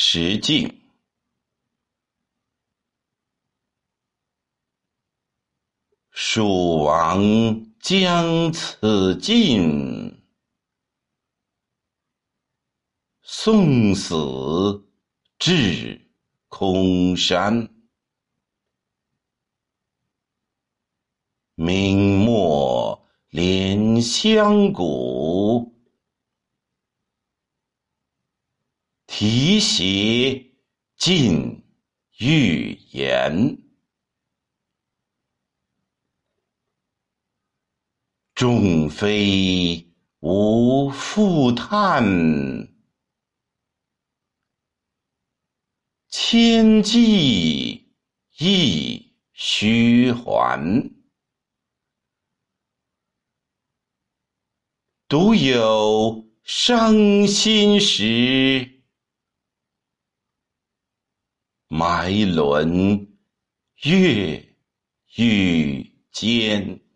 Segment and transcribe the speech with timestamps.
[0.00, 0.80] 石径。
[6.12, 7.20] 蜀王
[7.80, 10.22] 将此尽，
[13.22, 14.14] 送死
[15.36, 16.00] 至
[16.46, 17.68] 空山。
[21.56, 25.77] 明末怜香骨，
[29.20, 30.54] 提携
[30.96, 31.64] 尽
[32.18, 33.58] 欲言。
[38.32, 39.84] 众非
[40.20, 42.04] 无复叹，
[46.08, 47.92] 千骑
[48.38, 50.92] 亦须还。
[55.08, 58.77] 独有伤心时，
[61.68, 63.08] 埋轮
[63.82, 64.56] 月
[65.16, 66.87] 欲间。